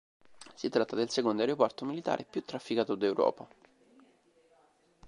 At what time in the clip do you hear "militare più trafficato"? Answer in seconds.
1.85-2.95